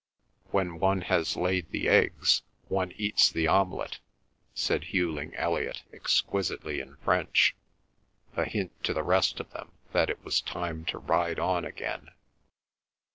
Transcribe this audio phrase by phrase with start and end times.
[0.49, 3.99] "When one has laid the eggs one eats the omelette,"
[4.55, 7.55] said Hughling Elliot, exquisitely in French,
[8.35, 12.09] a hint to the rest of them that it was time to ride on again.